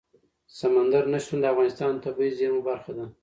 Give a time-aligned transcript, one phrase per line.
[0.57, 3.05] سمندر نه شتون د افغانستان د طبیعي زیرمو برخه ده.